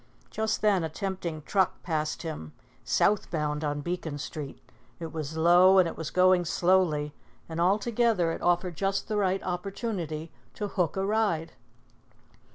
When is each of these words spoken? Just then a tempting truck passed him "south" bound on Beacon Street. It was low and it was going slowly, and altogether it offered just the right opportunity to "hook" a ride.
Just 0.31 0.63
then 0.63 0.83
a 0.83 0.89
tempting 0.89 1.43
truck 1.43 1.83
passed 1.83 2.23
him 2.23 2.53
"south" 2.83 3.29
bound 3.29 3.63
on 3.63 3.81
Beacon 3.81 4.17
Street. 4.17 4.59
It 4.99 5.13
was 5.13 5.37
low 5.37 5.77
and 5.77 5.87
it 5.87 5.95
was 5.95 6.09
going 6.09 6.43
slowly, 6.43 7.13
and 7.47 7.61
altogether 7.61 8.31
it 8.31 8.41
offered 8.41 8.75
just 8.75 9.07
the 9.07 9.17
right 9.17 9.43
opportunity 9.43 10.31
to 10.55 10.69
"hook" 10.69 10.97
a 10.97 11.05
ride. 11.05 11.51